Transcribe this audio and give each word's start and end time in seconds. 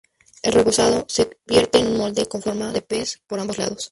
El 0.41 0.53
rebozado 0.53 1.05
se 1.07 1.37
vierte 1.45 1.77
en 1.77 1.85
un 1.85 1.97
molde 1.97 2.25
con 2.25 2.41
forma 2.41 2.71
de 2.73 2.81
pez 2.81 3.21
por 3.27 3.39
ambos 3.39 3.59
lados. 3.59 3.89